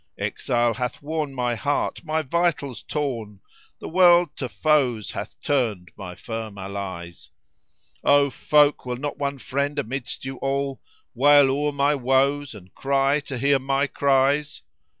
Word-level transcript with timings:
Exile 0.17 0.73
hath 0.73 1.03
worn 1.03 1.31
my 1.35 1.53
heart, 1.53 2.03
my 2.03 2.23
vitals 2.23 2.81
torn; 2.81 3.39
The 3.79 3.87
World 3.87 4.35
to 4.37 4.49
foes 4.49 5.11
hath 5.11 5.39
turned 5.43 5.91
my 5.95 6.15
firm 6.15 6.57
allies. 6.57 7.29
O 8.03 8.31
folk, 8.31 8.83
will 8.83 8.97
not 8.97 9.19
one 9.19 9.37
friend 9.37 9.77
amidst 9.77 10.25
you 10.25 10.37
all 10.37 10.81
* 10.97 11.13
Wail 11.13 11.51
o'er 11.51 11.71
my 11.71 11.93
woes, 11.93 12.55
and 12.55 12.73
cry 12.73 13.19
to 13.19 13.37
hear 13.37 13.59
my 13.59 13.85
cries? 13.85 14.63